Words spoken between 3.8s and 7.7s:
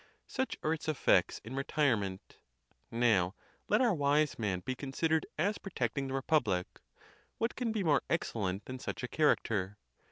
our wise man be considered as pro tecting the republic; what